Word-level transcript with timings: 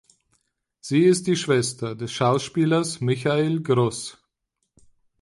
Sie 0.79 1.01
ist 1.03 1.27
die 1.27 1.35
Schwester 1.35 1.93
des 1.93 2.11
Schauspielers 2.11 3.01
Michael 3.01 3.61
Gross. 3.61 4.17